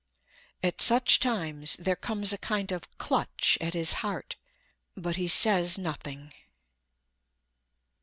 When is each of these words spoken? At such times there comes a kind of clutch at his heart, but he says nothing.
At 0.63 0.81
such 0.81 1.19
times 1.19 1.75
there 1.77 1.95
comes 1.95 2.33
a 2.33 2.39
kind 2.39 2.71
of 2.71 2.89
clutch 2.97 3.55
at 3.61 3.75
his 3.75 3.93
heart, 4.01 4.35
but 4.97 5.15
he 5.15 5.27
says 5.27 5.77
nothing. 5.77 6.33